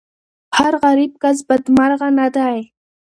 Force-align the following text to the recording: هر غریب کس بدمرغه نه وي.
هر 0.57 0.73
غریب 0.83 1.11
کس 1.21 1.37
بدمرغه 1.49 2.09
نه 2.17 2.25
وي. 2.35 2.61